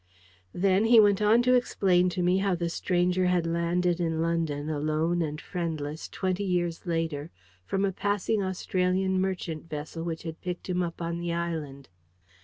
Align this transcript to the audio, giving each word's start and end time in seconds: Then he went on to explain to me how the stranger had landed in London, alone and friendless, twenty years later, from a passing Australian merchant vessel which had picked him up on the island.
Then 0.55 0.85
he 0.85 0.99
went 0.99 1.21
on 1.21 1.43
to 1.43 1.53
explain 1.53 2.09
to 2.09 2.23
me 2.23 2.39
how 2.39 2.55
the 2.55 2.69
stranger 2.69 3.27
had 3.27 3.45
landed 3.45 3.99
in 3.99 4.19
London, 4.19 4.67
alone 4.67 5.21
and 5.21 5.39
friendless, 5.39 6.09
twenty 6.09 6.43
years 6.43 6.87
later, 6.87 7.29
from 7.67 7.85
a 7.85 7.91
passing 7.91 8.41
Australian 8.41 9.21
merchant 9.21 9.69
vessel 9.69 10.01
which 10.03 10.23
had 10.23 10.41
picked 10.41 10.67
him 10.67 10.81
up 10.81 11.03
on 11.03 11.19
the 11.19 11.31
island. 11.33 11.87